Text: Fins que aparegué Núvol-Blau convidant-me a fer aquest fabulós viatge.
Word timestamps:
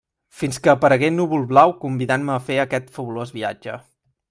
Fins 0.43 0.57
que 0.67 0.71
aparegué 0.71 1.11
Núvol-Blau 1.17 1.75
convidant-me 1.85 2.35
a 2.37 2.41
fer 2.49 2.59
aquest 2.65 2.91
fabulós 2.97 3.37
viatge. 3.39 3.79